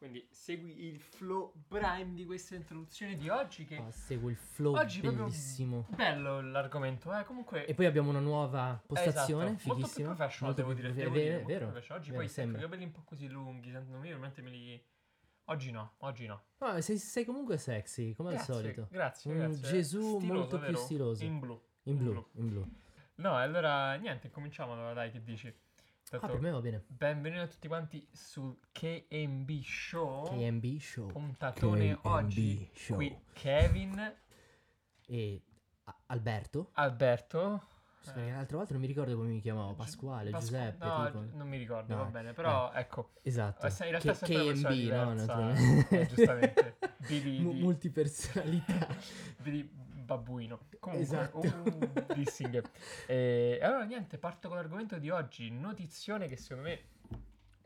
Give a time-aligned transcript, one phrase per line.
[0.00, 4.74] Quindi segui il flow prime di questa introduzione di oggi che Ah, seguo il flow
[4.74, 5.84] oggi bellissimo.
[5.90, 10.14] bello l'argomento, eh, comunque E poi abbiamo una nuova postazione, Esatto, molto più fighissima.
[10.14, 12.00] professional, molto devo più- dire, ve- devo dire, molto vero, più professional.
[12.00, 12.58] Oggi vero, poi sembra.
[12.58, 14.84] i capelli un po' così lunghi, sentono io, normalmente me li
[15.50, 16.44] Oggi no, oggi no.
[16.58, 18.86] Ah, sei, sei comunque sexy, come grazie, al solito.
[18.88, 19.68] Grazie, grazie.
[19.68, 20.78] Gesù Stiloso, molto più vero?
[20.78, 21.24] stiloso.
[21.24, 21.60] In blu.
[21.82, 22.66] In blu, in blu.
[23.16, 25.52] No, allora niente, cominciamo allora, dai, che dici?
[26.12, 26.82] Ah, per me va bene.
[26.88, 30.24] benvenuti a tutti quanti sul KMB Show.
[30.24, 31.06] KMB Show.
[31.06, 32.70] Puntatone KMB oggi.
[32.74, 32.96] Show.
[32.96, 34.14] Qui Kevin,
[35.06, 35.42] E
[36.06, 36.70] Alberto.
[36.72, 37.62] Alberto.
[38.02, 41.36] Perché l'altra volta non mi ricordo come mi chiamavo, Pasquale, Pasqu- Giuseppe, no, tipo.
[41.36, 43.66] non mi ricordo, No, va bene, però ecco, Esatto.
[43.66, 45.12] eh, in realtà K- KMB, no?
[45.14, 46.00] Naturalmente.
[46.00, 48.88] eh, giustamente, di, di, di- multipersonalità.
[49.36, 49.68] di
[50.10, 50.66] babbuino.
[50.80, 51.38] Comunque, Esatto.
[51.38, 52.62] uh, dissing.
[53.06, 56.80] E allora niente, parto con l'argomento di oggi, notizione che secondo me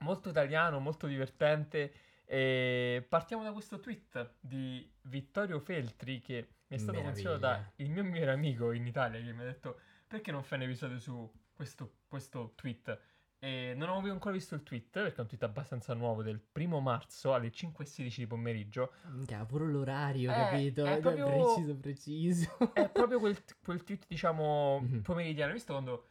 [0.00, 1.92] molto italiano, molto divertente.
[2.26, 7.90] E partiamo da questo tweet di Vittorio Feltri che mi è stato consigliato da il
[7.90, 11.30] mio migliore amico in Italia che mi ha detto perché non fai un episodio su
[11.52, 12.98] questo, questo tweet?
[13.44, 16.80] E non avevo ancora visto il tweet perché è un tweet abbastanza nuovo del primo
[16.80, 18.92] marzo alle 5.16 di pomeriggio.
[19.10, 20.86] Minchia, pure l'orario, Eh, capito?
[20.86, 22.48] è Cioè, proprio- Preciso, preciso.
[22.72, 25.02] È proprio quel, quel tweet, diciamo, Mhm.
[25.02, 25.48] pomeridiano.
[25.50, 26.06] Hai visto quando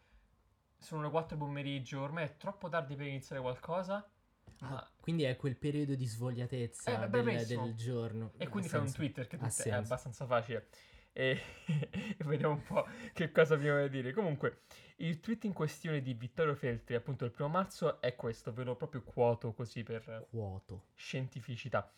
[0.78, 4.08] sono le 4 pomeriggio, ormai è troppo tardi per iniziare qualcosa?
[4.60, 8.32] Ah, Ma- quindi è quel periodo di svogliatezza Eh, beh, del, del giorno.
[8.38, 10.68] E quindi fai un tweet perché è abbastanza facile.
[11.14, 11.40] E,
[12.18, 14.12] e vediamo un po' che cosa abbiamo da dire.
[14.14, 14.62] Comunque,
[14.98, 18.52] il tweet in questione di Vittorio Feltri, appunto il primo marzo, è questo.
[18.52, 20.88] Ve lo proprio quoto così per Quoto.
[20.96, 21.92] scientificità.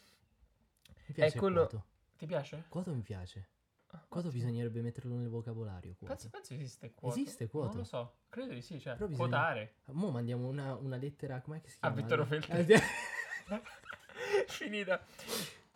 [1.08, 1.86] Mi piace quello- quoto.
[2.17, 2.63] Ti piace?
[2.69, 3.49] Quoto mi piace.
[3.91, 4.43] Ah, Quoto ottimo.
[4.43, 5.93] bisognerebbe metterlo nel vocabolario.
[5.95, 6.13] Quoto.
[6.13, 7.16] Penso, penso esiste quoto.
[7.16, 7.67] Esiste quoto?
[7.67, 9.75] Non lo so, credo di sì, cioè, Però bisogna- quotare.
[9.91, 11.95] Mo mandiamo una, una lettera, com'è che si A chiama?
[11.95, 12.75] Vittorio Feltri.
[14.47, 15.05] Finita.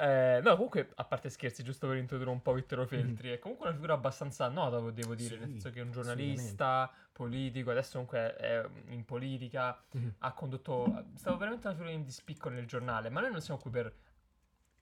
[0.01, 3.65] Eh, no, comunque, a parte scherzi, giusto per introdurre un po' Vittorio Feltri, è comunque
[3.67, 7.91] una figura abbastanza nota, devo dire, Sì, nel senso che è un giornalista, politico, adesso
[7.93, 10.15] comunque è in politica, Mhm.
[10.19, 10.85] ha condotto...
[10.85, 13.93] È stato veramente una figura di spicco nel giornale, ma noi non siamo qui per,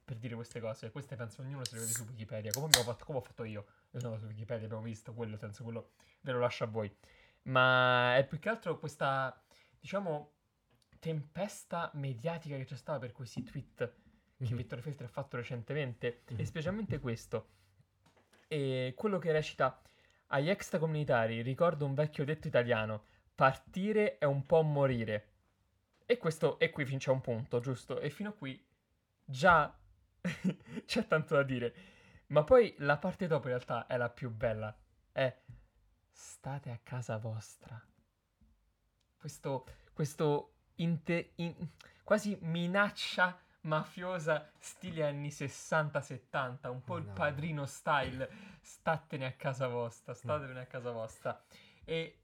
[0.05, 3.05] per dire queste cose, queste penso ognuno se le vede su Wikipedia, come, abbiamo fatto,
[3.05, 6.39] come ho fatto io, io sono su Wikipedia, abbiamo visto quello, senza quello ve lo
[6.39, 6.95] lascio a voi.
[7.43, 9.35] Ma è più che altro questa,
[9.79, 10.33] diciamo,
[10.99, 13.93] tempesta mediatica che c'è stata per questi tweet
[14.37, 14.55] che Mhm.
[14.57, 16.39] Vittorio Feltri ha fatto recentemente, Mhm.
[16.39, 17.49] e specialmente questo.
[18.47, 19.81] E quello che recita
[20.27, 25.31] agli extracomunitari ricordo un vecchio detto italiano, partire è un po' morire.
[26.05, 27.99] E questo, e qui fin c'è un punto, giusto?
[27.99, 28.63] E fino a qui
[29.25, 29.75] già
[30.85, 31.75] c'è tanto da dire.
[32.27, 34.75] Ma poi la parte dopo in realtà è la più bella.
[35.11, 35.41] È
[36.09, 37.81] state a casa vostra.
[39.17, 41.55] Questo, questo inte- in-
[42.03, 47.13] quasi minaccia mafiosa stile anni 60-70, un po' il No.
[47.13, 48.29] padrino style.
[48.61, 51.39] Statene a casa vostra, statene a casa vostra.
[51.83, 52.19] E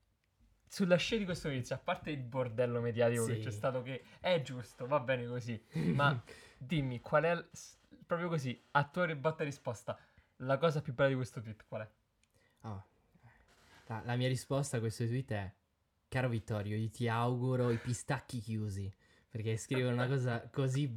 [0.68, 3.42] sulla scia di questo inizio, a parte il bordello mediatico che Sì.
[3.42, 6.22] c'è stato, che è giusto, va bene così, ma
[6.58, 7.50] dimmi qual è, l-
[8.06, 9.98] proprio così, a tua botta e risposta,
[10.38, 11.90] la cosa più bella di questo tweet qual è?
[12.62, 12.84] Ah,
[13.88, 15.54] la, la mia risposta a questo tweet è:
[16.08, 18.92] Caro Vittorio, io ti auguro i pistacchi chiusi.
[19.30, 20.92] Perché scrivere una cosa così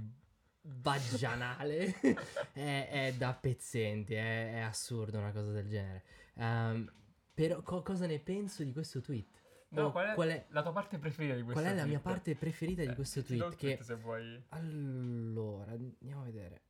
[0.67, 1.95] baggianale
[2.53, 6.05] è, è da pezzenti, è, è assurdo una cosa del genere.
[6.35, 6.91] Ehm,
[7.33, 9.27] però co- cosa ne penso di questo tweet?
[9.69, 11.85] No, O qual è, qual è- la tua parte preferita di questo Qual è la
[11.87, 13.79] mia parte preferita di Eh, questo ti do tweet?
[13.79, 14.43] Che se vuoi.
[14.51, 16.61] allora, andiamo a vedere.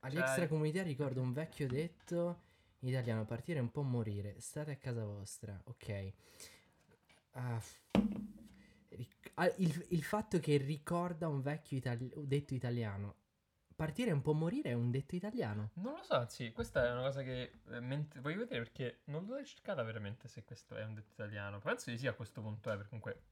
[0.00, 2.40] Agli Cioè- extracomunitari ricordo un vecchio detto
[2.80, 4.40] in italiano: partire è un po' morire.
[4.40, 6.12] State a casa vostra, ok.
[7.32, 7.60] Ah,
[9.56, 13.14] il, il fatto che ricorda un vecchio itali- detto italiano.
[13.76, 15.70] Partire è un po' morire è un detto italiano.
[15.74, 19.26] Non lo so, anzi, questa è una cosa che eh, ment- voglio vedere perché non
[19.26, 21.58] l'ho cercata veramente se questo è un detto italiano.
[21.58, 23.22] Penso di sì a questo punto, eh, perché comunque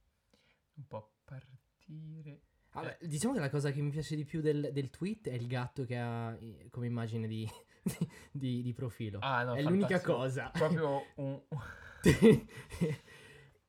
[0.75, 2.43] un po' partire.
[2.73, 5.47] Vabbè, diciamo che la cosa che mi piace di più del, del tweet è il
[5.47, 7.49] gatto che ha eh, come immagine di,
[8.31, 9.21] di- di profilo.
[9.23, 10.15] Ah, no, è l'unica fantastico.
[10.15, 10.51] cosa.
[10.51, 11.41] Proprio un...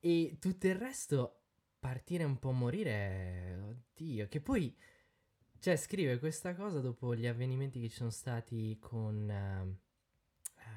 [0.00, 1.40] e tutto il resto,
[1.78, 3.56] partire un po' morire,
[3.94, 4.76] oddio, che poi,
[5.58, 9.76] cioè, scrive questa cosa dopo gli avvenimenti che ci sono stati con ehm,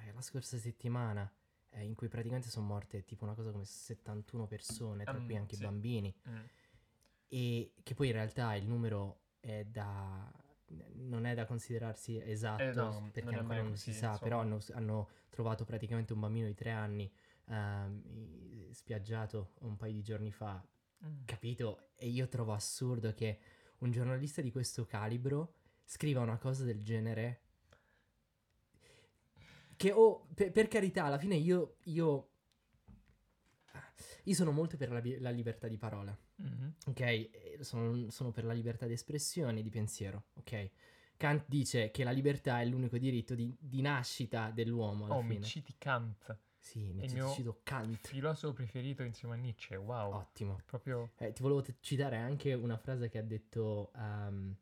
[0.07, 1.31] eh, la scorsa settimana,
[1.71, 5.35] eh, in cui praticamente sono morte tipo una cosa come 71 persone, tra Mm, cui
[5.35, 5.63] anche sì.
[5.63, 6.43] bambini, Mm.
[7.27, 10.31] e che poi in realtà il numero è da...
[10.95, 14.17] non è da considerarsi esatto, Eh, no, perché non ancora non si sa, insomma.
[14.19, 17.11] però hanno, hanno trovato praticamente un bambino di tre anni
[17.49, 20.63] i- spiaggiato un paio di giorni fa,
[21.03, 21.23] Mm.
[21.25, 21.91] capito?
[21.95, 23.39] E io trovo assurdo che
[23.79, 25.53] un giornalista di questo calibro
[25.85, 27.41] scriva una cosa del genere.
[29.75, 32.29] Che oh, per, per carità, alla fine io, io,
[34.23, 36.73] io sono molto per la, la libertà di parola, Mhm.
[36.87, 36.99] ok?
[36.99, 40.69] E Sono, sono per la libertà di espressione e di pensiero, ok?
[41.17, 45.39] Kant dice che la libertà è l'unico diritto di, di nascita dell'uomo alla Oh, fine.
[45.39, 48.07] mi citi Kant, Sì, il mi mio cito Kant.
[48.07, 49.75] filosofo preferito insieme a Nietzsche.
[49.75, 50.59] Wow, Ottimo.
[50.65, 54.53] proprio Eh, ti volevo citare anche una frase che ha detto um,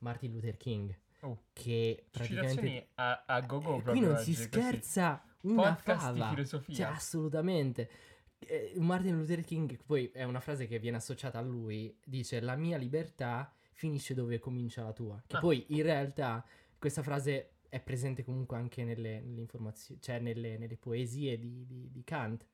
[0.00, 0.96] Martin Luther King.
[1.20, 2.88] Oh, Che praticamente.
[2.94, 4.62] a, a go-go Eh, proprio qui non oggi, si così.
[4.62, 6.30] scherza una Podcast di fava.
[6.34, 6.74] filosofia.
[6.74, 7.90] Cioè, assolutamente.
[8.38, 12.56] Eh, Martin Luther King, poi è una frase che viene associata a lui, dice la
[12.56, 15.22] mia libertà finisce dove comincia la tua.
[15.26, 15.40] Che Ah.
[15.40, 16.44] poi in realtà
[16.78, 21.90] questa frase è presente comunque anche nelle, nelle informazioni, cioè nelle, nelle poesie di, di-
[21.90, 22.44] di Kant.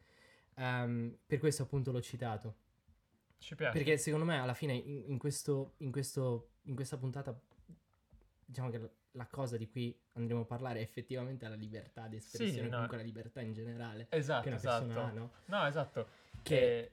[0.55, 2.55] Ehm, per questo appunto l'ho citato.
[3.39, 3.77] Ci piace.
[3.77, 7.39] Perché secondo me alla fine in, in questo, in, questo, in questa puntata
[8.49, 12.17] diciamo che la, la cosa di cui andremo a parlare è effettivamente la libertà di
[12.17, 12.71] espressione, Sì, no.
[12.71, 15.01] comunque la libertà in generale Esatto, esatto.
[15.01, 15.31] ha, no?
[15.47, 16.07] No, esatto.
[16.43, 16.91] Che Che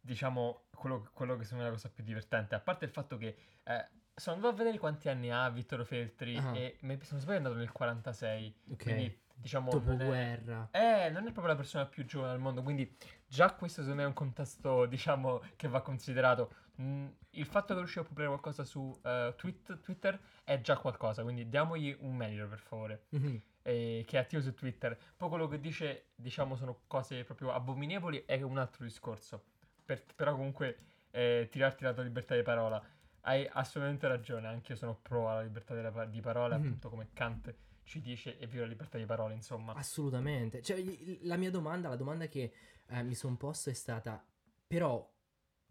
[0.00, 3.16] diciamo quello, quello che secondo me è la cosa più divertente, a parte il fatto
[3.16, 3.88] che eh,
[4.22, 6.56] sono andato a vedere quanti anni ha Vittorio Feltri Ah.
[6.56, 10.68] e mi sbaglio è andato nel 46, ok, quindi diciamo non è, dopoguerra.
[10.70, 12.96] eh, non è proprio la persona più giovane al mondo, quindi
[13.26, 16.52] già questo secondo me è un contesto diciamo che va considerato.
[16.80, 21.22] Mm, il fatto che riusciva a pubblicare qualcosa su eh, tweet- Twitter è già qualcosa,
[21.22, 23.42] quindi diamogli un merito per favore Mhm.
[23.62, 24.96] eh, che è attivo su Twitter.
[25.16, 29.42] Poi quello che dice, diciamo, sono cose proprio abominevoli, è un altro discorso.
[29.84, 30.76] Per- però comunque
[31.10, 32.82] eh, tirarti la tua libertà di parola.
[33.24, 36.64] Hai assolutamente ragione, anche io sono pro alla libertà della pa- di parola, Mhm.
[36.64, 37.54] appunto come Kant
[37.84, 39.74] ci dice, e viva la libertà di parola, insomma.
[39.74, 40.60] Assolutamente.
[40.62, 40.82] Cioè,
[41.22, 42.52] la mia domanda, la domanda che
[42.88, 44.22] eh, mi sono posto è stata,
[44.66, 45.08] però,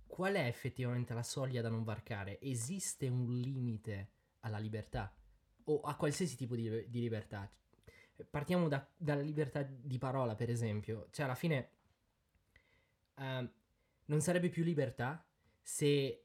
[0.07, 2.39] qual è effettivamente la soglia da non varcare?
[2.41, 4.09] Esiste un limite
[4.41, 5.13] alla libertà?
[5.65, 7.49] O a qualsiasi tipo di, di libertà?
[8.29, 11.07] Partiamo da- dalla libertà di parola, per esempio.
[11.11, 11.69] Cioè, alla fine,
[13.15, 13.51] ehm,
[14.05, 15.23] non sarebbe più libertà
[15.61, 16.23] se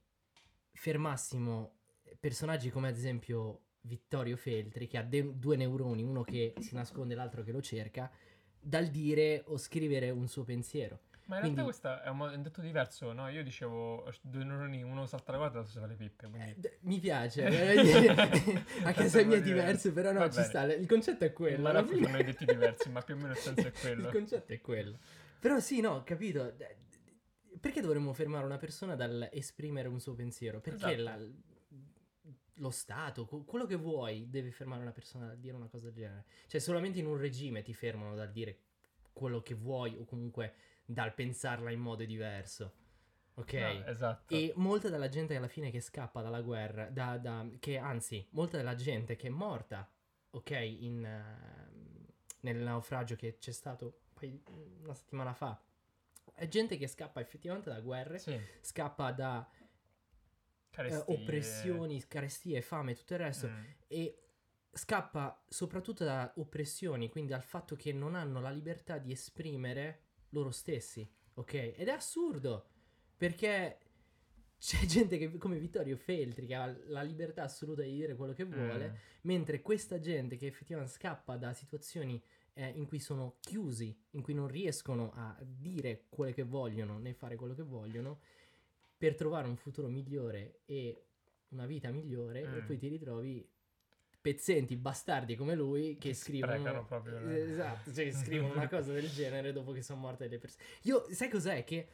[0.77, 1.73] fermassimo
[2.21, 7.15] personaggi come ad esempio Vittorio Feltri, che ha de- due neuroni, uno che si nasconde
[7.15, 8.11] e l'altro che lo cerca,
[8.59, 11.01] dal dire o scrivere un suo pensiero.
[11.27, 13.29] Ma in Quindi- realtà questo è un, un detto diverso, no?
[13.29, 16.31] Io dicevo, eh, due neuroni, uno salta la guardia e l'altro fa le pippe, Eh,
[16.31, 16.55] quindi...
[16.61, 19.93] d- mi piace, eh, a casa mia è Diverso.
[19.93, 20.47] però no, Va ci bene.
[20.49, 21.63] sta, il concetto è quello.
[21.63, 24.07] Ma alla fine- i detti diversi, ma più o meno il senso è quello.
[24.07, 24.99] Il concetto è quello.
[25.41, 26.55] Però sì, no, capito.
[27.61, 30.61] Perché dovremmo fermare una persona dal esprimere un suo pensiero?
[30.61, 31.03] Perché Esatto.
[31.03, 31.29] la-
[32.59, 36.25] lo Stato, quello che vuoi, deve fermare una persona dal dire una cosa del genere.
[36.47, 38.59] Cioè, solamente in un regime ti fermano dal dire
[39.13, 40.55] quello che vuoi o comunque
[40.85, 42.73] dal pensarla in modo diverso.
[43.35, 43.53] Ok?
[43.53, 44.35] No, esatto.
[44.35, 48.57] E molta della gente alla fine che scappa dalla guerra, da, da- che anzi, molta
[48.57, 49.87] della gente che è morta,
[50.31, 52.07] ok, in, ehm,
[52.41, 54.43] nel naufragio che c'è stato poi
[54.83, 55.61] una settimana fa,
[56.35, 59.49] è gente che scappa effettivamente da guerre, Sì, scappa da
[60.77, 63.65] eh, oppressioni, carestie, fame e tutto il resto, Mm.
[63.89, 64.19] e
[64.71, 70.01] scappa soprattutto da oppressioni, quindi dal fatto che non hanno la libertà di esprimere
[70.31, 71.55] loro stessi, ok?
[71.77, 72.69] Ed è assurdo,
[73.17, 73.79] perché
[74.59, 78.45] c'è gente che, come Vittorio Feltri che ha la libertà assoluta di dire quello che
[78.45, 78.95] vuole, Mm.
[79.23, 82.23] mentre questa gente che effettivamente scappa da situazioni
[82.59, 87.13] eh, in cui sono chiusi, in cui non riescono a dire quello che vogliono né
[87.13, 88.21] fare quello che vogliono,
[88.97, 91.05] per trovare un futuro migliore e
[91.49, 92.67] una vita migliore, e Mm.
[92.67, 93.47] poi ti ritrovi
[94.21, 97.19] pezzenti, bastardi come lui che, scrivono proprio?
[97.29, 100.65] Eh, esatto, cioè, scrivono una cosa del genere dopo che sono morte delle persone.
[100.83, 101.63] Io, sai cos'è?
[101.63, 101.89] Che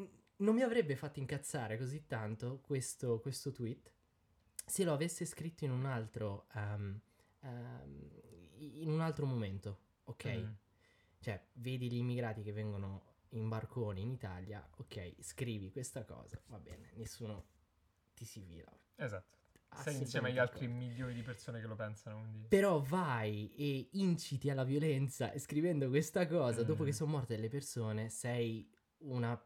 [0.00, 0.04] mm,
[0.38, 3.92] non mi avrebbe fatto incazzare così tanto questo, questo tweet
[4.64, 7.00] se lo avesse scritto in un altro um,
[7.40, 8.10] um,
[8.58, 10.24] in un altro momento, ok?
[10.26, 10.52] Mm.
[11.20, 16.58] Cioè, vedi gli immigrati che vengono in barconi in Italia, ok, scrivi questa cosa, va
[16.58, 17.44] bene, nessuno
[18.14, 18.72] ti si fila.
[18.96, 19.36] Esatto.
[19.82, 22.48] Sei insieme agli altri milioni di persone che lo pensano, quindi...
[22.48, 26.86] Però vai e inciti alla violenza scrivendo questa cosa dopo Mm.
[26.86, 28.66] che sono morte delle persone, sei
[28.98, 29.38] una,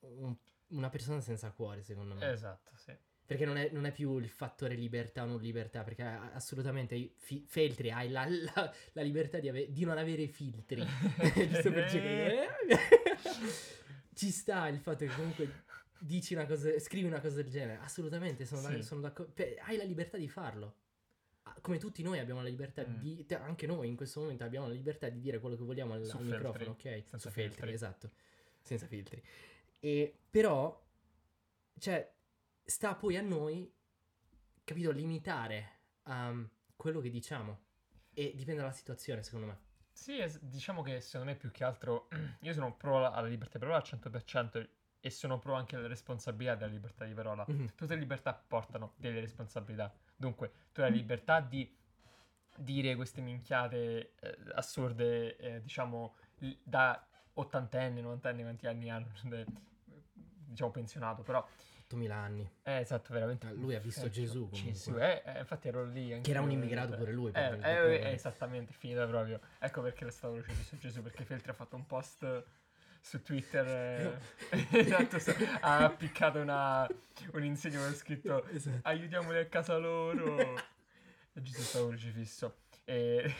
[0.00, 0.36] un-
[0.68, 2.30] una persona senza cuore, secondo me.
[2.30, 2.96] Esatto, sì.
[3.26, 7.42] Perché non è, non è più il fattore libertà o non libertà, perché assolutamente fi-
[7.46, 10.84] Feltri hai la, la- la libertà di, ave- di non avere filtri.
[11.48, 12.48] Giusto per dire.
[14.14, 15.62] Ci sta il fatto che comunque
[15.98, 17.78] dici una cosa, scrivi una cosa del genere.
[17.82, 18.82] Assolutamente, sono, Sì.
[18.82, 19.32] sono d'accordo.
[19.32, 20.74] Pe- Hai la libertà di farlo.
[21.60, 22.98] Come tutti noi abbiamo la libertà Mm.
[22.98, 23.24] di.
[23.26, 26.04] te- Anche noi in questo momento abbiamo la libertà di dire quello che vogliamo al,
[26.04, 26.82] Su al microfono, ok?
[26.82, 27.72] senza Su filtri, filtri.
[27.72, 28.10] esatto.
[28.62, 29.22] Senza filtri.
[29.80, 30.82] E però,
[31.78, 32.10] cioè,
[32.64, 33.72] sta poi a noi,
[34.64, 37.62] capito, limitare um, quello che diciamo.
[38.12, 39.58] E dipende dalla situazione, secondo me.
[39.92, 42.08] Sì, diciamo che secondo me più che altro
[42.40, 44.68] io sono pro alla- libertà di parola al 100%
[45.00, 47.44] e sono pro anche alla responsabilità della libertà di parola.
[47.46, 47.74] Mhm.
[47.74, 49.92] Tutte le libertà portano delle responsabilità.
[50.16, 51.76] Dunque, tu hai la libertà di
[52.56, 56.16] dire queste minchiate eh, assurde, eh, diciamo,
[56.62, 59.08] da ottantenni, novantenni, quanti anni hanno,
[60.12, 61.46] diciamo pensionato, però...
[61.86, 62.50] 8000 anni.
[62.62, 63.48] Eh, esatto, veramente.
[63.48, 64.48] Eh, lui ha visto eh, Gesù.
[64.50, 68.12] Gesù, eh, eh, infatti ero lì Che era un immigrato eh, pure lui, Eh, eh,
[68.12, 69.40] esattamente, finita proprio.
[69.58, 72.44] Ecco perché è stato crocifisso Gesù, perché Feltri ha fatto un post
[73.00, 74.18] su Twitter,
[74.50, 76.88] eh, esatto, so- ha appiccato una,
[77.32, 78.78] un insegno con scritto Esatto.
[78.88, 80.56] aiutiamoli a casa loro.
[81.34, 82.56] e Gesù è stato crocifisso.
[82.84, 83.34] E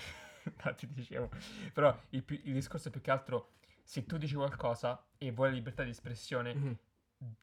[0.65, 1.31] no, ti dicevo,
[1.73, 5.83] però il, il discorso è più che altro, se tu dici qualcosa e vuoi libertà
[5.83, 6.79] di espressione, Mhm.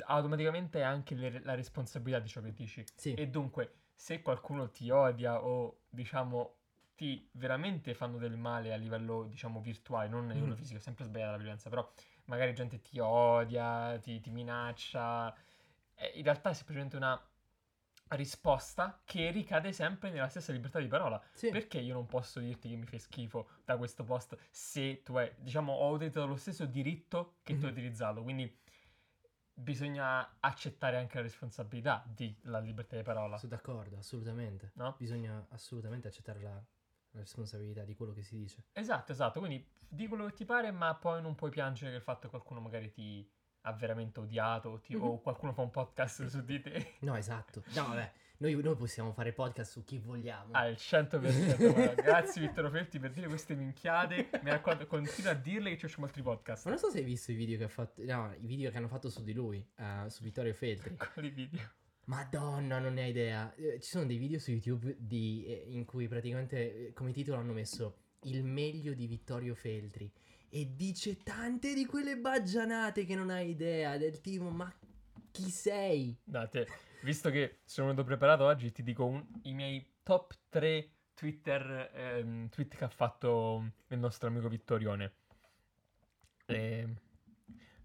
[0.05, 2.83] Automaticamente hai anche le- la responsabilità di ciò che dici.
[2.95, 3.13] Sì.
[3.13, 6.55] E dunque, se qualcuno ti odia o diciamo
[6.95, 10.57] ti veramente fanno del male a livello diciamo virtuale, non a livello Mhm.
[10.57, 11.89] fisico, è sempre sbagliata la violenza, però
[12.25, 15.33] magari gente ti odia, ti, ti minaccia,
[15.95, 17.19] eh, in realtà è semplicemente una
[18.09, 21.21] risposta che ricade sempre nella stessa libertà di parola.
[21.33, 21.49] Sì.
[21.49, 25.31] Perché io non posso dirti che mi fai schifo da questo post se tu hai,
[25.37, 27.77] diciamo, ho utilizzato lo stesso diritto che tu hai Mhm.
[27.77, 28.59] utilizzato, quindi
[29.53, 34.71] bisogna accettare anche la responsabilità della libertà di parola, Sono d'accordo, assolutamente.
[34.75, 34.95] no?
[34.97, 38.65] Bisogna assolutamente accettare la, la responsabilità di quello che si dice.
[38.73, 42.21] Esatto, esatto, quindi di quello che ti pare, ma poi non puoi piangere del fatto
[42.21, 43.29] che qualcuno magari ti
[43.61, 45.03] ha veramente odiato ti- Mhm.
[45.03, 47.63] o qualcuno fa un podcast su di te No, esatto.
[47.75, 50.53] No, vabbè, noi, noi possiamo fare podcast su chi vogliamo.
[50.53, 51.71] al 100%.
[51.71, 52.01] guarda.
[52.01, 56.05] Grazie Vittoro Felti per dire queste minchiate, mi raccomando, continua a dirle che ci facciamo
[56.07, 56.65] altri podcast.
[56.65, 58.03] Ma non so se hai visto i video che ha fatto.
[58.03, 60.95] No, i video che hanno fatto su di lui, eh, su Vittorio Feltri.
[61.13, 61.61] Quali video?
[62.05, 63.53] Madonna, non ne hai idea.
[63.55, 67.37] Eh, ci sono dei video su YouTube di- eh, in cui praticamente eh, come titolo
[67.37, 70.11] hanno messo il meglio di Vittorio Feltri.
[70.53, 73.97] E dice tante di quelle baggianate che non hai idea.
[73.97, 74.69] Del tipo, ma
[75.31, 76.17] chi sei?
[76.21, 76.67] Date,
[77.03, 82.49] visto che sono venuto preparato oggi, ti dico un- i miei top 3 Twitter ehm,
[82.49, 85.13] tweet che ha fatto il nostro amico Vittorione.
[86.47, 86.95] Ehm,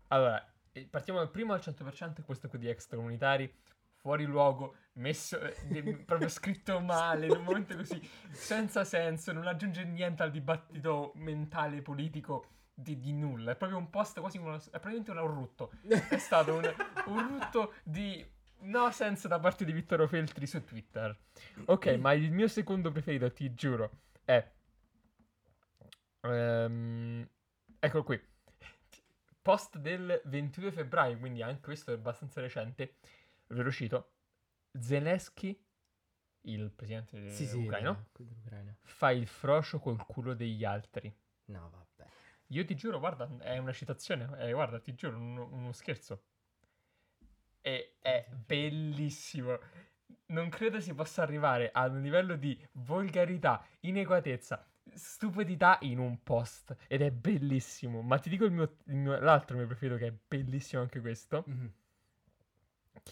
[0.08, 3.52] allora, eh, partiamo dal primo al 100%, questo qui di extracomunitari,
[4.06, 9.82] fuori luogo, messo, eh, proprio scritto male, in un momento così, senza senso, non aggiunge
[9.82, 13.50] niente al dibattito mentale, politico di, di nulla.
[13.50, 15.72] È proprio un post quasi una- è praticamente un rutto.
[16.08, 16.72] È stato un,
[17.06, 18.24] un rutto di
[18.60, 21.18] no senso da parte di Vittorio Feltri su Twitter.
[21.64, 23.90] Ok, ma il mio secondo preferito, ti giuro,
[24.24, 24.48] è...
[26.20, 27.28] ehm,
[27.80, 28.22] eccolo qui.
[29.42, 32.94] Post del 22 febbraio, quindi anche questo è abbastanza recente.
[33.48, 34.12] Ve lo cito.
[34.78, 35.58] Zelensky,
[36.42, 37.56] il presidente Sì, sì.
[37.56, 38.76] ucraino, dell'Ucraina.
[38.82, 41.14] fa il frocio col culo degli altri.
[41.46, 42.10] No, vabbè.
[42.50, 46.24] Io ti giuro, guarda, è una citazione, eh, guarda, ti giuro, uno, uno scherzo.
[47.60, 49.58] E è bellissimo.
[50.26, 56.76] Non credo si possa arrivare a un livello di volgarità, ineguatezza, stupidità in un post.
[56.86, 58.02] Ed è bellissimo.
[58.02, 61.42] Ma ti dico il mio, il mio- l'altro mio preferito, che è bellissimo anche questo.
[61.46, 61.72] Mhm.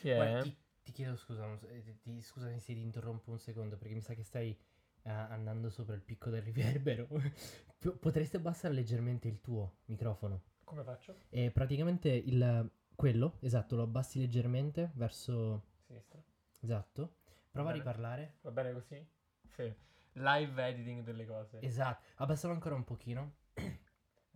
[0.03, 0.15] È...
[0.15, 4.01] Guarda, ti, ti chiedo scusa, eh, ti- scusami se ti interrompo un secondo perché mi
[4.03, 4.57] sa che stai
[5.03, 7.09] eh, andando sopra il picco del riverbero.
[8.01, 10.43] Potresti abbassare leggermente il tuo microfono.
[10.65, 11.17] Come faccio?
[11.29, 15.73] E praticamente il, quello, esatto, lo abbassi leggermente verso...
[15.87, 16.23] Sinistra.
[16.61, 17.17] Esatto.
[17.51, 18.37] Prova a riparlare.
[18.41, 19.07] Va bene così?
[19.55, 19.73] Sì.
[20.15, 21.61] Live editing delle cose.
[21.61, 22.03] Esatto.
[22.17, 23.35] Abbassalo ancora un pochino.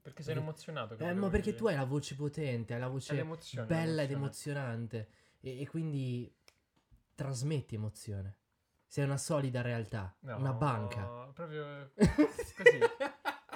[0.02, 0.96] Perché sono emozionato.
[0.98, 3.24] Eh, ma perché Quindi- tu hai la voce potente, hai la voce
[3.66, 5.08] bella ed emozionante.
[5.40, 6.32] E, e quindi
[7.14, 8.36] trasmetti emozione.
[8.86, 11.02] Sei una solida realtà, No, una banca.
[11.34, 12.78] Proprio così.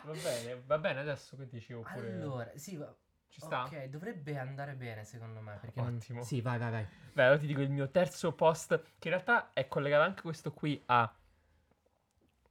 [0.04, 2.94] Va bene, va bene adesso che dici oppure Allora, sì, va-
[3.28, 3.62] ci sta?
[3.64, 5.56] Ok, dovrebbe andare bene secondo me.
[5.60, 6.22] Perché non- Ottimo.
[6.22, 6.86] Sì, vai, vai, vai.
[7.14, 10.52] Beh, allora ti dico il mio terzo post, che in realtà è collegato anche questo
[10.52, 11.14] qui a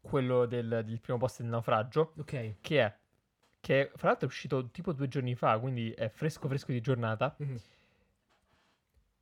[0.02, 2.56] quello del, del primo post del naufragio, Ok.
[2.62, 2.98] che è,
[3.60, 7.36] che fra l'altro è uscito tipo due giorni fa, quindi è fresco fresco di giornata.
[7.38, 7.60] Mhm.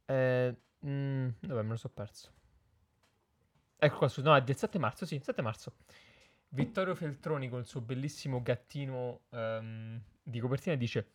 [0.09, 1.61] Eh, mm, dov'è?
[1.61, 2.31] Me lo so perso.
[3.77, 5.75] Ecco qua, su, no, è del 7 marzo, sì, 7 marzo.
[6.49, 11.11] Vittorio Feltroni con il suo bellissimo gattino ehm, di copertina dice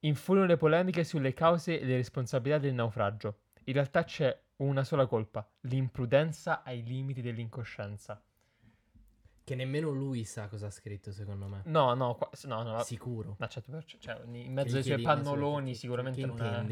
[0.00, 3.40] Infuriano le polemiche sulle cause e le responsabilità del naufragio.
[3.64, 8.22] In realtà c'è una sola colpa, l'imprudenza ai limiti dell'incoscienza.
[9.42, 11.62] Che nemmeno lui sa cosa ha scritto, secondo me.
[11.64, 13.36] No, no, qua- no, no, Sicuro.
[13.38, 16.64] no, 100%, cioè, in mezzo ai suoi pannoloni sicuramente non ha...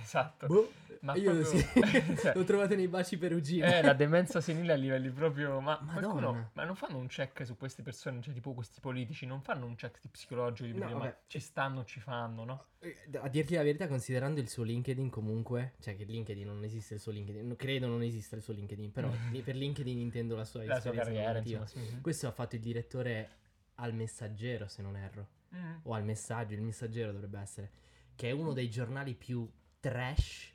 [0.00, 0.46] Esatto.
[0.46, 1.66] Boh, Ma io proprio- sì.
[2.20, 3.62] cioè- l'ho trovato nei baci perugini.
[3.62, 5.60] Eh, la demenza senile a livelli proprio.
[5.60, 6.50] Ma qualcuno.
[6.54, 9.74] Ma non fanno un check su queste persone, cioè tipo questi politici, non fanno un
[9.74, 12.64] check di psicologico di No, dire, ma ci stanno, ci fanno, no?
[12.80, 16.94] Eh, A dirti la verità, considerando il suo LinkedIn comunque, cioè che LinkedIn non esiste
[16.94, 19.08] il suo LinkedIn, credo non esista il suo LinkedIn, però
[19.44, 21.66] per LinkedIn intendo la sua La sua carriera, insomma.
[21.66, 22.00] sì, sì.
[22.00, 23.30] Questo ha fatto il direttore
[23.76, 25.76] al Messaggero, se non erro, Mm.
[25.84, 27.70] o al Messaggio, il Messaggero dovrebbe essere,
[28.16, 29.48] che è uno dei giornali più
[29.80, 30.52] trash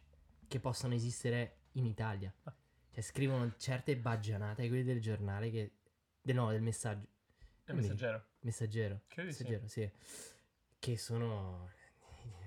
[0.48, 2.34] che possono esistere in Italia.
[2.44, 2.54] Ah.
[2.92, 5.72] Cioè scrivono certe baggianate, quelli del giornale che...
[6.22, 7.08] de- no, del Messaggio.
[7.68, 8.26] Mi- messaggero.
[8.42, 9.02] Messaggero.
[9.08, 9.44] Credo di sì.
[9.44, 9.90] Messaggero, sì.
[10.78, 11.70] Che sono...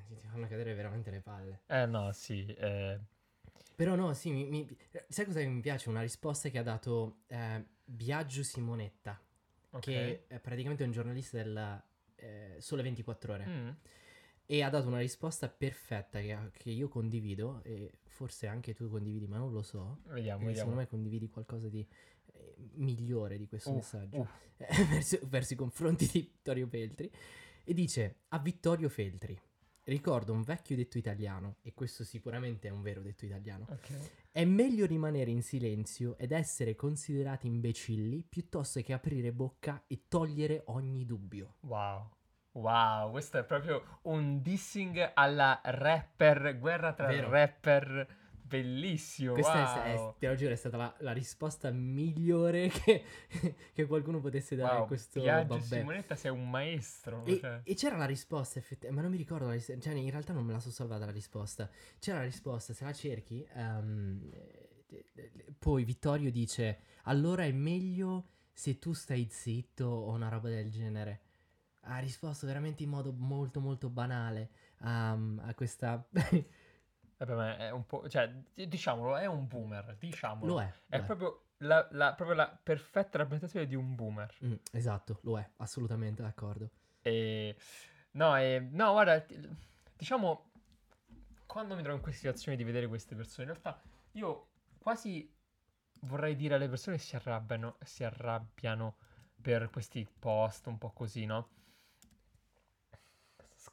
[0.08, 1.62] ti fanno cadere veramente le palle.
[1.66, 2.44] Eh no, sì.
[2.46, 3.00] eh,
[3.74, 4.76] Però no, sì, mi, mi-
[5.08, 5.88] sai cosa mi piace?
[5.88, 9.18] Una risposta che ha dato eh, Biagio Simonetta,
[9.70, 9.80] ok.
[9.80, 11.82] che è praticamente un giornalista del
[12.16, 13.46] eh, Sole 24 Ore.
[13.46, 13.68] Mm.
[14.46, 19.26] E ha dato una risposta perfetta che, che io condivido, e forse anche tu condividi,
[19.26, 20.00] ma non lo so.
[20.08, 20.54] Vediamo, vediamo.
[20.54, 21.86] secondo me condividi qualcosa di
[22.32, 24.16] eh, migliore di questo Uh, messaggio.
[24.18, 24.26] uh.
[24.58, 27.10] eh, verso, verso i confronti di Vittorio Feltri.
[27.64, 29.38] E dice a Vittorio Feltri.
[29.86, 33.66] Ricordo un vecchio detto italiano, e questo sicuramente è un vero detto italiano.
[33.68, 34.10] Ok.
[34.30, 40.62] È meglio rimanere in silenzio ed essere considerati imbecilli piuttosto che aprire bocca e togliere
[40.66, 41.56] ogni dubbio.
[41.60, 42.08] Wow.
[42.54, 47.28] Wow, questo è proprio un dissing alla rapper, guerra tra Vero.
[47.28, 48.06] rapper,
[48.42, 49.32] bellissimo.
[49.32, 50.14] Questa è- è, wow.
[50.18, 53.04] te lo giuro, è stata la, la risposta migliore che,
[53.72, 55.78] che qualcuno potesse dare a Wow, questo Biagio vabbè.
[55.78, 57.24] Simonetta sei un maestro.
[57.24, 57.60] E, cioè.
[57.64, 60.44] e c'era la risposta, effetti- ma non mi ricordo la risposta, cioè in realtà non
[60.44, 61.68] me la sono salvata la risposta.
[61.98, 64.72] C'era la risposta, se la cerchi, eh,
[65.58, 71.20] poi Vittorio dice, allora è meglio se tu stai zitto o una roba del genere.
[71.84, 74.50] Ha risposto veramente in modo molto molto banale
[74.82, 76.04] ehm, a questa...
[77.16, 80.54] Vabbè, ma è un po', cioè, diciamolo, è un boomer, diciamolo.
[80.54, 80.72] lo è.
[80.88, 81.06] È lo è.
[81.06, 84.34] proprio la, la- proprio la perfetta rappresentazione di un boomer.
[84.44, 86.70] Mm, esatto, lo è, assolutamente d'accordo.
[87.00, 87.56] E...
[88.12, 88.58] No, e...
[88.58, 89.24] no, guarda,
[89.96, 90.50] diciamo,
[91.46, 93.80] quando mi trovo in queste situazioni di vedere queste persone, in realtà
[94.12, 95.32] io quasi
[96.00, 98.96] vorrei dire alle persone che si arrabbiano, si arrabbiano
[99.40, 101.48] per questi post un po' così, no?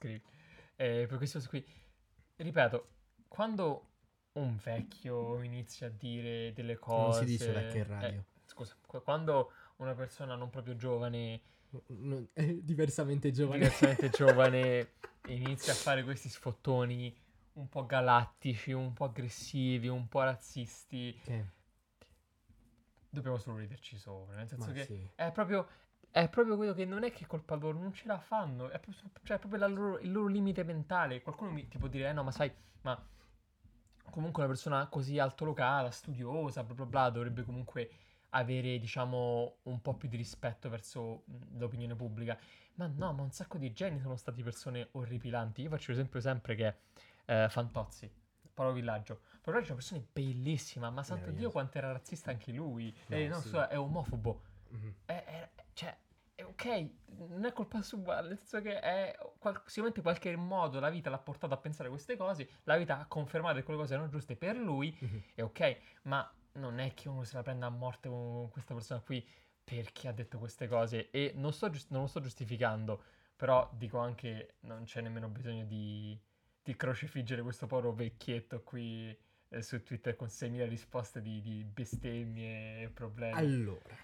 [0.01, 0.21] Scrivi?
[0.77, 1.63] Eh, per questi post qui,
[2.37, 2.87] ripeto,
[3.27, 3.85] quando
[4.33, 7.01] un vecchio inizia a dire delle cose...
[7.01, 8.07] Non si dice vecchio in radio.
[8.07, 11.41] eh, scusa, qu- quando una persona non proprio giovane
[11.87, 13.59] Non- eh, diversamente giovane.
[13.59, 14.91] diversamente giovane
[15.25, 17.15] inizia a fare questi sfottoni
[17.53, 21.31] un po' galattici, un po' aggressivi, un po' razzisti, Ok,
[23.09, 25.07] dobbiamo solo riderci sopra, nel senso ma che sì.
[25.15, 25.67] è proprio
[26.11, 28.79] è proprio quello che non è che è colpa loro, non ce la fanno, è
[28.79, 31.21] proprio, cioè, è proprio loro- il loro limite mentale.
[31.21, 33.01] Qualcuno mi ti può dire, eh no, ma sai, ma
[34.09, 37.89] comunque una persona così altolocata, studiosa, bla bla bla, dovrebbe comunque
[38.33, 42.37] avere, diciamo, un po' più di rispetto verso mh, l'opinione pubblica.
[42.75, 45.61] Ma no, ma un sacco di geni sono stati persone orripilanti.
[45.61, 46.75] Io faccio l'esempio sempre che
[47.25, 48.09] eh, Fantozzi,
[48.53, 49.21] Paolo Villaggio.
[49.41, 52.93] Paolo Villaggio è una persona bellissima, ma santo Dio quanto era razzista anche lui.
[53.07, 53.41] No, Eh, no, sì.
[53.49, 54.41] scusa, è omofobo.
[54.69, 54.93] Mhm.
[55.05, 55.95] È, è- cioè,
[56.35, 60.89] è ok, non è colpa sua, nel senso che è qual- sicuramente qualche modo la
[60.89, 64.09] vita l'ha portato a pensare queste cose, la vita ha confermato che quelle cose erano
[64.09, 65.21] giuste per lui, Mhm.
[65.35, 68.99] è ok, ma non è che uno se la prenda a morte con questa persona
[69.01, 69.25] qui
[69.63, 73.03] perché ha detto queste cose e non, sto giust- non lo sto giustificando,
[73.35, 76.19] però dico anche non c'è nemmeno bisogno di,
[76.61, 79.17] di crocifiggere questo povero vecchietto qui
[79.49, 83.37] eh, su Twitter con 6.000 risposte di, di bestemmie e problemi.
[83.37, 83.95] Allora,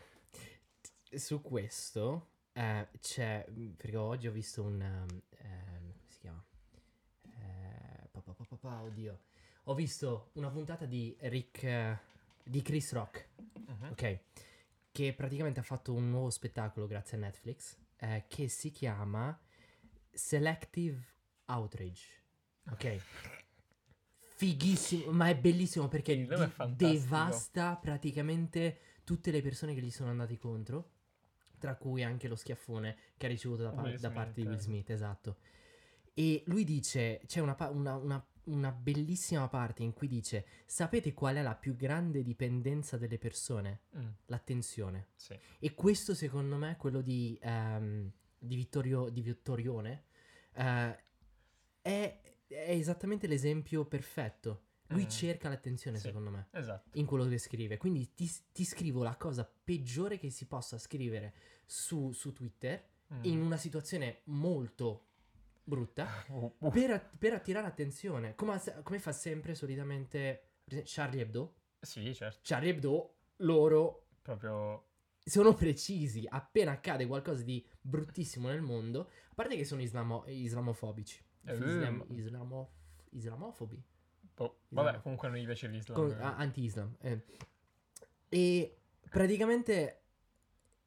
[1.15, 6.43] su questo eh, c'è, mm, perché oggi ho visto un, um, come si chiama?
[7.39, 9.19] Eh, pa, pa, pa, oddio.
[9.65, 11.97] Ho visto una puntata di Rick, eh,
[12.43, 13.27] di Chris Rock,
[13.67, 13.89] Mhm.
[13.91, 14.19] ok?
[14.91, 19.37] Che praticamente ha fatto un nuovo spettacolo grazie a Netflix, eh, che si chiama
[20.11, 21.05] Selective
[21.45, 22.05] Outrage,
[22.71, 23.01] ok?
[24.17, 26.75] Fighissimo, ma è bellissimo perché è di- fantastico.
[26.75, 30.91] devasta praticamente tutte le persone che gli sono andati contro,
[31.59, 34.57] tra cui anche lo schiaffone che ha ricevuto da, pa- Will da parte di Will.
[34.57, 35.37] Smith, esatto.
[36.13, 41.13] E lui dice, c'è una, pa- una- una- una bellissima parte in cui dice, sapete
[41.13, 43.81] qual è la più grande dipendenza delle persone?
[43.97, 45.07] Mm, L'attenzione.
[45.15, 45.37] sì.
[45.59, 50.05] E questo secondo me, quello di, ehm, di, Vittorio, di Vittorione,
[50.53, 50.97] eh,
[51.81, 54.61] è, è esattamente l'esempio perfetto.
[54.89, 55.09] Lui Mm.
[55.09, 56.07] cerca l'attenzione, Sì.
[56.07, 56.97] secondo me, Esatto.
[56.97, 57.77] in quello che scrive.
[57.77, 61.33] Quindi ti, ti scrivo la cosa peggiore che si possa scrivere
[61.65, 63.19] su, su Twitter Mm.
[63.23, 65.05] in una situazione molto
[65.63, 66.71] brutta, Uh, uh.
[66.71, 70.49] per, per attirare attenzione, come, come fa sempre solitamente
[70.83, 71.53] Charlie Hebdo.
[71.79, 72.39] Sì, certo.
[72.43, 74.87] Charlie Hebdo, loro Proprio...
[75.23, 76.25] sono precisi.
[76.27, 82.05] Appena accade qualcosa di bruttissimo nel mondo, a parte che sono islamo- islamofobici, Eh, Islam-
[82.09, 82.17] ehm.
[82.17, 82.71] islamo-
[83.11, 83.81] islamofobi,
[84.37, 85.97] boh, vabbè, comunque non gli piace l'Islam.
[85.97, 86.23] con- eh.
[86.23, 86.95] anti-islam.
[87.01, 87.21] eh.
[88.29, 88.77] E
[89.09, 90.01] praticamente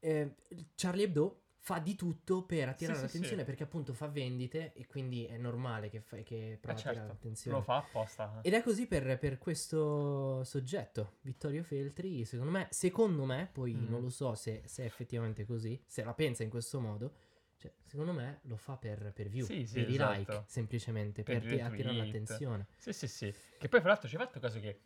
[0.01, 0.35] eh,
[0.75, 3.45] Charlie Hebdo fa di tutto per attirare Sì, l'attenzione sì.
[3.45, 7.57] perché appunto fa vendite e quindi è normale che, fa- che prova attirare certo, l'attenzione.
[7.59, 8.41] Lo fa apposta.
[8.43, 13.89] Ed è così per, per questo soggetto, Vittorio Feltri, secondo me, secondo me, poi Mm.
[13.89, 17.13] non lo so se, se è effettivamente così, se la pensa in questo modo,
[17.61, 20.33] cioè, secondo me lo fa per, per view, Sì, sì, per i esatto.
[20.33, 22.67] like, semplicemente, Per per, i ti- attirare l'attenzione.
[22.79, 23.35] Sì, sì, sì.
[23.59, 24.81] Che poi, fra l'altro, ci hai fatto caso che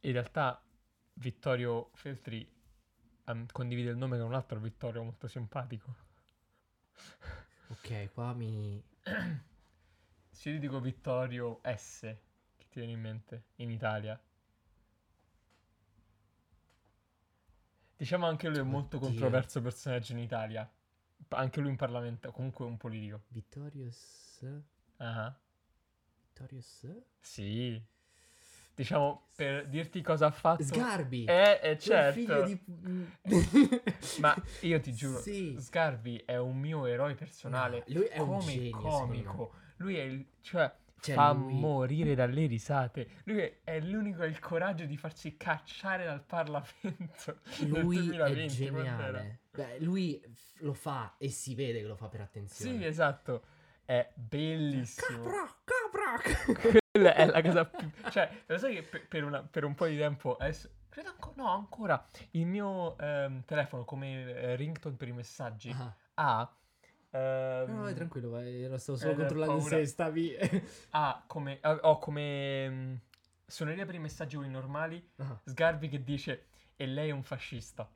[0.00, 0.62] in realtà
[1.14, 2.46] Vittorio Feltri
[3.24, 5.96] ehm, condivide il nome con un altro Vittorio molto simpatico.
[7.70, 8.82] Ok, qua mi...
[10.30, 12.00] Se io ti dico Vittorio S,
[12.56, 14.18] che ti viene in mente in Italia?
[17.96, 18.98] Diciamo anche lui è molto Oddio.
[18.98, 20.66] controverso personaggio in Italia.
[21.28, 23.22] Anche lui in Parlamento, comunque un politico.
[23.28, 24.44] Vittorius...
[24.96, 25.36] Ah,
[26.26, 26.86] Vittorius...
[27.20, 27.80] Sì.
[28.74, 30.62] Diciamo, per dirti cosa ha fatto...
[30.62, 31.24] Sgarbi!
[31.24, 32.20] Eh, eh, certo.
[32.20, 32.60] figlio di...
[34.20, 35.56] Ma io ti giuro, Sì.
[35.58, 37.84] Sgarbi è un mio eroe personale.
[37.88, 39.52] No, lui è un come genio, secondo comico.
[39.78, 40.26] Lui è il...
[40.42, 40.72] cioè...
[41.00, 43.08] Cioè, fa lui- morire dalle risate.
[43.24, 47.38] Lui è, è l'unico che ha il coraggio di farsi cacciare dal Parlamento.
[47.66, 49.38] Lui 2020, è geniale.
[49.52, 50.20] Beh, lui
[50.60, 52.78] lo fa e si vede che lo fa per attenzione.
[52.78, 53.42] Sì, esatto.
[53.84, 55.24] È bellissimo.
[55.24, 56.78] Capra, capra.
[56.92, 57.90] Quella è la cosa più...
[58.10, 60.36] Cioè, lo sai che per, una- per un po' di tempo...
[60.36, 61.34] Adesso, credo ancora...
[61.42, 62.06] No, ancora.
[62.32, 66.56] Il mio ehm, telefono come eh, ringtone per i messaggi Ah, ha...
[67.10, 70.36] ehm, no, vai tranquillo, vai, lo stavo solo Eh, controllando se stavi...
[70.90, 71.58] ha come...
[71.60, 72.68] ha- Ho come...
[72.70, 72.94] mm,
[73.46, 77.90] suoneria per i messaggi normali Ah, Sgarbi che dice e lei è un fascista.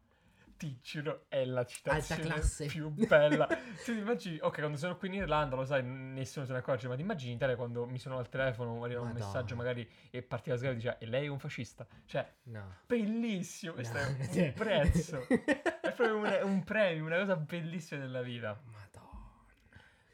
[0.57, 3.46] Ti giuro, è la citazione più bella.
[3.46, 6.87] tu ti immagini, ok, quando sono qui in Irlanda, lo sai, nessuno se ne accorge,
[6.87, 10.22] ma ti immagini in Italia quando mi sono al telefono, arriva un messaggio magari e
[10.22, 11.85] partiva Sgarbi e diceva e lei è un fascista.
[12.07, 12.77] Cioè, no.
[12.87, 14.05] bellissimo, questo No.
[14.05, 15.27] è un prezzo.
[15.27, 18.57] è proprio un, un premio, una cosa bellissima della vita.
[18.64, 19.01] Madonna.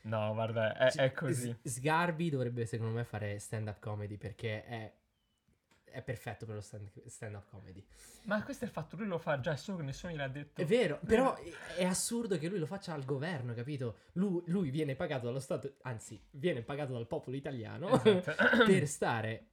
[0.09, 1.55] No, guarda, è, è così.
[1.63, 4.93] S- Sgarbi dovrebbe secondo me fare stand-up comedy perché è,
[5.85, 7.85] è perfetto per lo stand- stand-up comedy.
[8.25, 10.61] Ma questo è il fatto, lui lo fa già, è solo che nessuno gliel'ha detto.
[10.61, 13.99] È vero, però è- è assurdo che lui lo faccia al governo, capito?
[14.13, 18.65] Lui, lui viene pagato dallo Stato, anzi, viene pagato dal popolo italiano Esatto.
[18.67, 19.47] per stare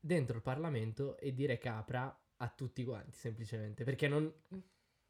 [0.00, 3.84] dentro il Parlamento e dire capra a tutti quanti, semplicemente.
[3.84, 4.32] Perché non...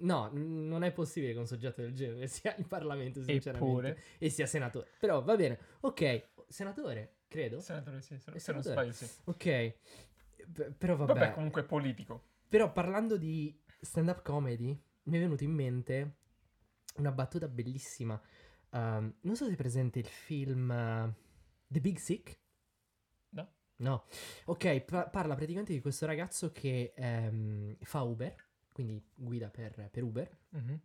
[0.01, 3.67] No, n- non è possibile che un soggetto del genere sia in Parlamento, sinceramente.
[3.67, 4.89] Eppure, E sia senatore.
[4.99, 5.59] Però va bene.
[5.81, 7.61] Ok, senatore, credo.
[7.61, 8.93] senatore, sì, se, se non senatore.
[8.93, 9.21] sbaglio, sì.
[9.25, 9.75] Ok.
[10.53, 11.13] P- però vabbè.
[11.13, 12.23] Vabbè, comunque è politico.
[12.49, 16.17] Però parlando di stand-up comedy, mi è venuto in mente
[16.97, 18.21] una battuta bellissima.
[18.71, 21.13] Um, non so se è presente il film uh,
[21.67, 22.39] The Big Sick.
[23.31, 23.53] No.
[23.77, 24.05] No.
[24.47, 28.35] Ok, pa- parla praticamente di questo ragazzo che ehm, fa Uber,
[28.79, 30.81] quindi guida per, per Uber, Mhm.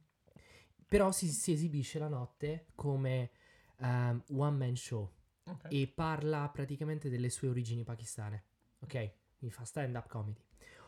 [0.87, 3.29] però si, si esibisce la notte come
[3.77, 5.07] um, one man show
[5.45, 5.65] Ok.
[5.69, 8.45] e parla praticamente delle sue origini pakistane.
[8.79, 9.11] Ok?
[9.37, 10.41] Quindi fa stand-up comedy.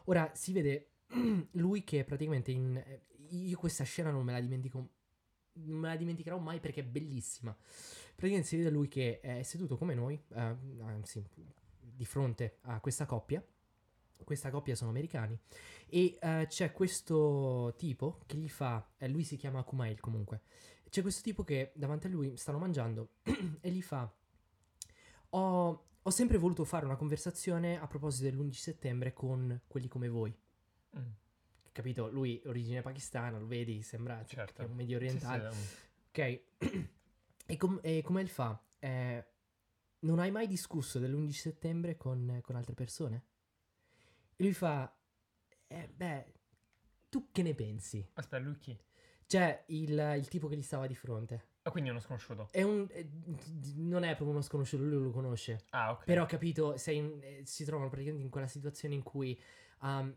[0.05, 0.93] Ora si vede
[1.53, 2.75] lui che praticamente in.
[2.75, 4.89] eh, Io questa scena non me la dimentico.
[5.57, 7.55] Non me la dimenticherò mai perché è bellissima.
[8.15, 11.23] Praticamente si vede lui che è seduto come noi, eh, anzi,
[11.79, 13.45] di fronte a questa coppia.
[14.23, 15.37] Questa coppia sono americani.
[15.87, 18.87] E eh, c'è questo tipo che gli fa.
[18.97, 20.41] eh, lui si chiama Kumail comunque.
[20.89, 23.09] C'è questo tipo che davanti a lui stanno mangiando
[23.61, 24.11] e gli fa.
[25.29, 30.35] Ho, ho sempre voluto fare una conversazione a proposito dell'11 settembre con quelli come voi.
[30.97, 31.09] Mm,
[31.71, 32.09] Capito?
[32.09, 34.63] Lui è origine pakistana, lo vedi, sembra cioè, certo.
[34.65, 35.55] un medio Sì, sì, orientale.
[36.09, 36.41] Ok.
[37.45, 38.57] e, com- e come il fa?
[38.79, 39.25] Eh,
[39.99, 43.23] non hai mai discusso dell'11 settembre con, con altre persone?
[44.37, 44.93] E lui fa,
[45.67, 46.33] eh, beh,
[47.09, 48.05] tu che ne pensi?
[48.13, 48.77] Aspetta, lui chi?
[49.27, 51.53] Cioè, il, il tipo che gli stava di fronte.
[51.63, 52.49] Ah, quindi è uno sconosciuto.
[52.51, 53.05] È un, è-
[53.75, 55.65] non è proprio uno sconosciuto, lui lo conosce.
[55.71, 56.03] Ah, ok.
[56.03, 59.39] Però, capito, sei in- eh, si trovano praticamente in quella situazione in cui
[59.81, 60.15] um,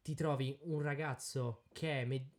[0.00, 2.30] ti trovi un ragazzo che è me-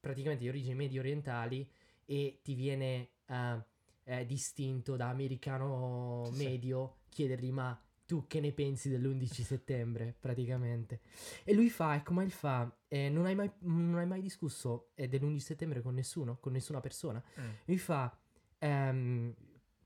[0.00, 1.70] praticamente di origini medio orientali
[2.06, 3.62] e ti viene uh,
[4.04, 6.44] eh, distinto da americano Sì, sì.
[6.44, 11.00] medio chiedergli ma tu che ne pensi dell'11 settembre praticamente
[11.44, 14.90] e lui fa e come il fa eh, non, hai mai, non hai mai discusso
[14.94, 17.50] eh, dell'11 settembre con nessuno con nessuna persona Mm.
[17.66, 18.14] lui fa
[18.58, 19.34] ehm,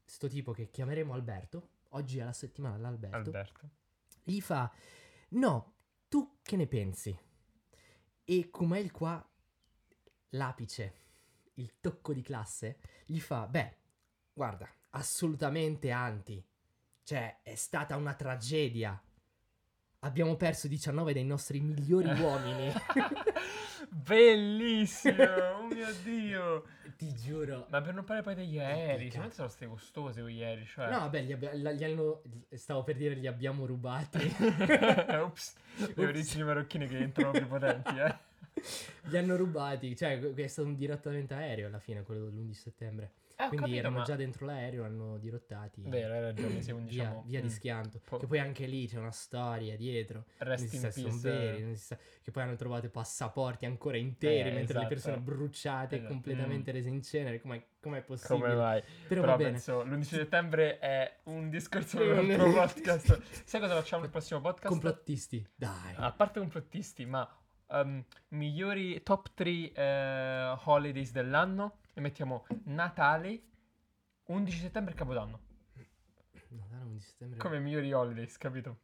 [0.05, 3.71] sto tipo che chiameremo Alberto, oggi è la settimana dell'Alberto, Alberto.
[4.23, 4.73] gli fa,
[5.31, 5.75] no,
[6.09, 7.17] tu che ne pensi?
[8.25, 9.25] E come il qua,
[10.31, 10.95] l'apice,
[11.55, 13.77] il tocco di classe, gli fa, beh,
[14.33, 16.45] guarda, assolutamente anti.
[17.07, 19.01] Cioè, è stata una tragedia.
[20.01, 22.73] Abbiamo perso 19 dei nostri migliori uomini.
[23.91, 25.23] Bellissimo,
[25.55, 26.65] oh mio dio.
[26.97, 27.69] Ti giuro.
[27.71, 30.91] Ma per non parlare poi degli aerei, secondo me sono state costose quegli aerei, cioè...
[30.91, 32.23] No, vabbè, li, abbia- la- gli hanno.
[32.51, 34.19] Stavo per dire, li abbiamo rubati.
[35.23, 35.55] Ops,
[35.95, 38.17] le origini marocchine che entrano più potenti, eh.
[39.03, 39.95] li hanno rubati.
[39.95, 43.13] Cioè, è stato un dirottamento aereo alla fine, quello dell'11 settembre.
[43.39, 45.83] Eh, ho Quindi capito, erano ma- già dentro l'aereo, l'hanno dirottati.
[45.85, 47.23] Vero, hai ragione, via, diciamo...
[47.27, 48.01] via di mm, schianto.
[48.03, 50.25] po- Che poi anche lì c'è una storia dietro.
[50.39, 53.67] Non Rest si in sa veri, non si sa- che poi hanno trovato i passaporti
[53.67, 54.81] ancora interi, Eh, mentre esatto.
[54.81, 56.13] le persone bruciate, Esatto.
[56.13, 56.75] completamente Mm.
[56.75, 57.41] rese in cenere.
[57.43, 58.39] Com'è, com'è possibile?
[58.41, 58.81] Come mai?
[59.07, 59.51] Però, Però va bene.
[59.51, 63.21] penso, l'11 settembre è un discorso per un altro podcast.
[63.45, 64.69] Sai cosa facciamo nel prossimo podcast?
[64.73, 65.93] Complottisti, dai.
[65.97, 67.29] A parte complottisti, ma
[67.69, 69.73] um, migliori top 3
[70.65, 71.81] holidays dell'anno.
[71.99, 73.43] E mettiamo Natale,
[74.27, 75.41] 11 settembre e Capodanno.
[76.51, 77.39] No, dai, 11 settembre.
[77.39, 78.81] Come migliori holidays, capito?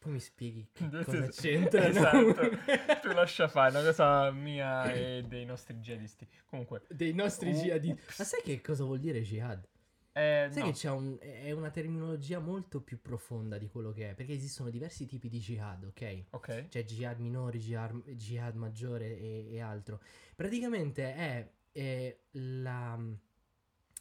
[0.00, 0.66] Poi mi spieghi
[1.04, 1.86] cosa c'entra.
[1.86, 2.48] Esatto.
[3.02, 6.26] tu lascia fare, una cosa mia e dei nostri jihadisti.
[6.46, 7.84] Comunque, Dei nostri Oh, jihad.
[7.84, 8.18] ups.
[8.18, 9.66] Ma sai che cosa vuol dire jihad?
[10.12, 10.66] eh, Sai no.
[10.68, 14.70] che c'è un, è una terminologia molto più profonda di quello che è, perché esistono
[14.70, 16.24] diversi tipi di jihad, ok?
[16.30, 16.68] Ok.
[16.68, 20.00] C'è jihad minore, jihad, jihad maggiore e, e altro.
[20.34, 22.96] Praticamente è, è la,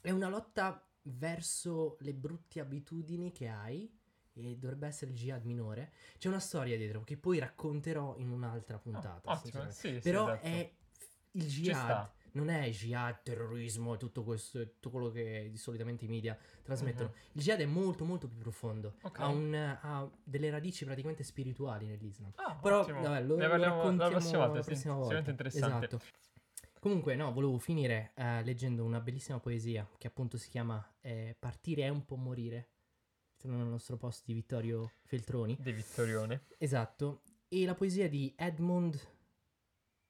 [0.02, 3.92] è una lotta verso le brutte abitudini che hai
[4.34, 5.92] e dovrebbe essere il jihad minore.
[6.20, 9.32] C'è una storia dietro che poi racconterò in un'altra puntata.
[9.32, 10.46] Oh, ottimo, sì, sì, Però esatto.
[10.46, 10.74] è
[11.32, 12.12] il jihad.
[12.34, 17.10] Non è jihad, terrorismo e tutto questo, tutto quello che di solitamente i media trasmettono.
[17.10, 17.16] Mhm.
[17.34, 18.96] Il jihad è molto molto più profondo.
[19.02, 19.20] Ok.
[19.20, 22.32] Ha, un- ha delle radici praticamente spirituali nell'Islam.
[22.36, 23.02] Ah, Però, ottimo.
[23.02, 24.56] vabbè, lo, ne lo parliamo la raccontiamo prossima volta.
[24.56, 25.10] la sì, prossima volta.
[25.16, 25.86] sicuramente interessante.
[25.86, 26.02] Esatto.
[26.84, 31.84] Comunque, no, volevo finire eh, leggendo una bellissima poesia che appunto si chiama eh, Partire
[31.84, 32.72] è un po' morire.
[33.38, 35.56] Sono nel nostro post di Vittorio Feltroni.
[35.62, 36.48] Di Vittorione.
[36.58, 37.22] Esatto.
[37.48, 39.00] E la poesia di Edmund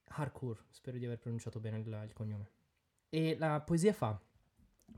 [0.05, 0.65] Harcourt.
[0.71, 2.49] Spero di aver pronunciato bene il, il cognome.
[3.07, 4.19] E la poesia fa: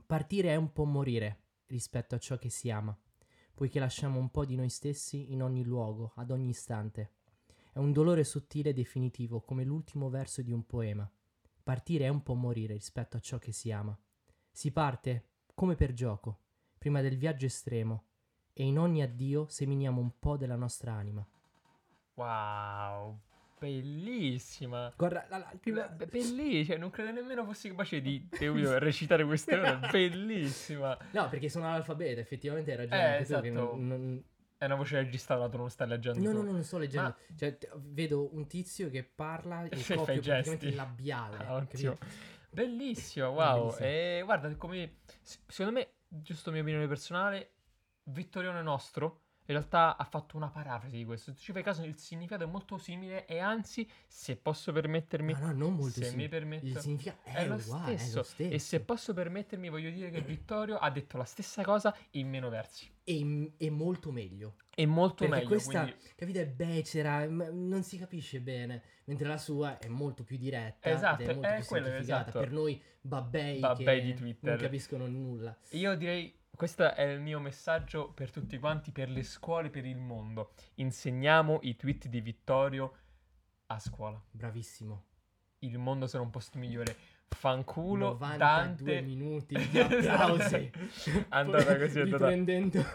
[0.06, 2.98] Partire è un po' morire rispetto a ciò che si ama,
[3.52, 7.16] poiché lasciamo un po' di noi stessi in ogni luogo, ad ogni istante.
[7.70, 11.06] È un dolore sottile e definitivo, come l'ultimo verso di un poema.
[11.66, 13.98] Partire è un po' morire rispetto a ciò che si ama.
[14.52, 16.38] Si parte come per gioco,
[16.78, 18.04] prima del viaggio estremo,
[18.52, 21.26] e in ogni addio seminiamo un po' della nostra anima.
[22.14, 23.18] Wow,
[23.58, 24.92] bellissima.
[24.96, 29.56] Guarda, la, la- Be- be- Bellissima, non credo nemmeno fossi capace di devo recitare queste
[29.58, 29.80] ore.
[29.90, 30.96] Bellissima.
[31.10, 33.16] No, perché sono analfabeta, effettivamente hai ragione.
[33.16, 33.50] Eh, esatto.
[33.50, 34.24] non- non-
[34.58, 36.18] È una voce registrata, tu non stai leggendo.
[36.20, 36.36] No, tu.
[36.36, 37.08] no, no, non sto leggendo.
[37.08, 41.36] Ma- Cioè, t- vedo un tizio che parla e fai copio praticamente il labiale.
[41.38, 41.66] Ah?
[42.50, 43.60] Bellissimo, wow.
[43.64, 43.86] Bellissimo.
[43.86, 47.50] E guarda, come secondo me, giusto mia opinione personale,
[48.04, 51.32] Vittorione nostro in realtà ha fatto una parafrasi di questo.
[51.32, 55.38] Se ci fai caso, il significato è molto simile e anzi, se posso permettermi, Ma
[55.38, 56.22] no, non molto se simile.
[56.24, 58.16] mi permetto, Il significato è, è lo uguale, è stesso.
[58.18, 58.54] lo stesso.
[58.54, 62.48] E se posso permettermi, voglio dire che Vittorio ha detto la stessa cosa in meno
[62.48, 62.90] versi.
[63.04, 64.56] E, e molto meglio.
[64.74, 65.48] E molto Perché meglio.
[65.48, 68.82] questa, quindi- capito, è becera, non si capisce bene.
[69.04, 70.90] Mentre la sua è molto più diretta.
[70.90, 72.40] Esatto, è molto è più quello, esatto.
[72.40, 74.50] Per noi babbei, Babbei che di Twitter.
[74.50, 75.56] non capiscono nulla.
[75.70, 79.98] Io direi, questo è il mio messaggio per tutti quanti, per le scuole, per il
[79.98, 80.52] mondo.
[80.76, 82.92] Insegniamo i tweet di Vittorio
[83.66, 84.20] a scuola.
[84.30, 85.04] Bravissimo.
[85.60, 86.96] Il mondo sarà un posto migliore.
[87.28, 89.00] Fanculo, 92 Dante.
[89.02, 90.70] minuti di applausi.
[91.28, 92.78] Andata così, andata- Riprendendo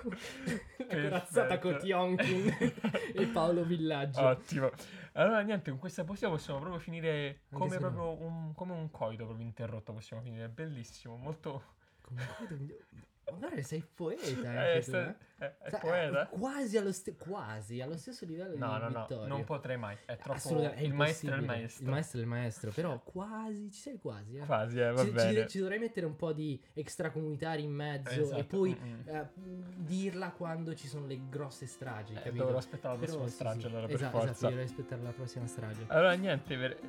[0.77, 1.59] la corazzata.
[1.59, 2.47] Kotionkin
[3.13, 4.21] e Paolo Villaggio.
[4.21, 4.71] Ottimo.
[5.13, 7.79] Allora, niente, con questa poesia possiamo proprio finire come no.
[7.79, 9.93] proprio un, come un coito, proprio interrotto.
[9.93, 10.49] Possiamo finire.
[10.49, 11.79] Bellissimo, molto.
[12.01, 13.01] Comunque, ma
[13.37, 15.15] guarda, sei poeta Eh, anche tu, sta- eh?
[15.37, 16.27] è, è Sai, poeta?
[16.27, 19.27] Quasi allo, ste- quasi allo stesso livello No, di no, no, Vittorio.
[19.27, 19.97] non potrei mai.
[20.05, 20.59] È troppo.
[20.71, 21.83] È il maestro è il maestro.
[21.85, 24.45] Il maestro è il maestro, però quasi, ci sei quasi, eh.
[24.45, 25.47] Quasi, eh, va Ci, ci- bene.
[25.47, 29.07] ci dovrei mettere un po' di extracomunitari in mezzo Esatto, e poi mm, mm.
[29.07, 29.29] eh,
[29.77, 32.43] dirla quando ci sono le grosse stragi, Eh, capito?
[32.43, 33.65] dovrò aspettare la Però prossima sì, strage sì.
[33.67, 34.31] allora per esatto, forza.
[34.31, 35.83] Esatto, dovrei aspettare la prossima strage.
[35.87, 36.79] Allora niente, per-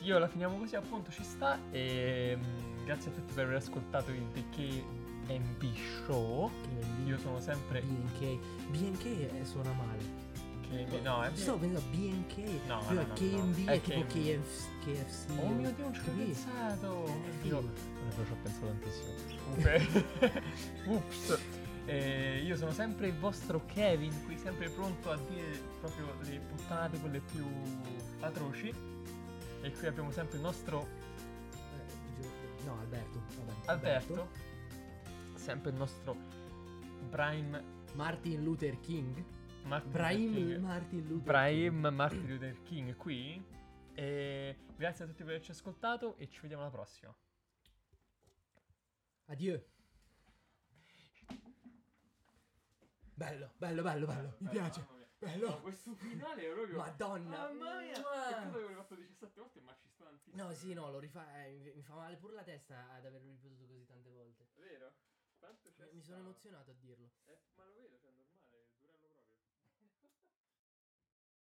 [0.00, 4.10] io la finiamo così appunto ci sta e mm, grazie a tutti per aver ascoltato
[4.10, 4.44] il The
[5.38, 5.62] KMB
[6.06, 6.50] Show.
[7.06, 8.38] Io sono sempre BNK.
[8.70, 10.30] BNK suona male.
[10.62, 12.36] KMB, no, è Stavo pensando a BNK.
[12.66, 13.70] No, no, no, KMB no.
[13.70, 14.08] è È tipo KMB.
[14.08, 15.30] KF, KFC.
[15.38, 16.86] Oh mio Dio, non ci ho pensato.
[16.86, 17.38] Oh mio Sì.
[17.42, 17.60] Dio.
[17.60, 19.12] Non che ci ho pensato tantissimo.
[19.44, 20.42] Comunque,
[20.86, 21.38] ups.
[21.84, 26.98] Eh, io sono sempre il vostro Kevin, qui sempre pronto a dire proprio le puttanate
[27.00, 27.44] quelle più
[28.20, 28.72] atroci.
[29.62, 30.86] E qui abbiamo sempre il nostro
[31.52, 33.20] Eh, No, Alberto.
[33.36, 34.28] Vabbè, Alberto,
[35.42, 36.14] sempre il nostro
[37.08, 37.60] Brahim
[37.94, 39.24] Martin Luther King.
[39.64, 40.60] Martin Brahim Luther King.
[40.62, 43.44] Martin Luther Brahim Martin Luther King qui.
[43.94, 47.12] E grazie a tutti per averci ascoltato e ci vediamo alla prossima.
[49.26, 49.66] Addio.
[53.14, 54.34] Bello, bello, bello, bello.
[54.38, 54.86] Mi piace.
[55.18, 55.60] Bello.
[55.60, 56.76] questo finale è proprio.
[56.78, 57.36] Madonna.
[57.48, 57.98] Mamma mia!
[57.98, 58.26] Mua.
[58.28, 60.42] Peccato che l'ho fatto 17 volte, ma ci sto tantissimo.
[60.42, 61.44] No, sì, no, lo rifà.
[61.44, 64.48] eh, mi mi fa male pure la testa ad averlo ripetuto così tante volte.
[64.56, 64.92] Vero?
[65.42, 66.20] Quanto c'è Mi sono stato?
[66.20, 67.10] emozionato a dirlo.
[67.24, 68.12] Eh, ma lo vedo, cioè.